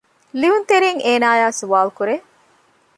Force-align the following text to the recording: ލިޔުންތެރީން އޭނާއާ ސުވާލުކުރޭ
ލިޔުންތެރީން 0.39 0.99
އޭނާއާ 1.07 1.47
ސުވާލުކުރޭ 1.59 2.15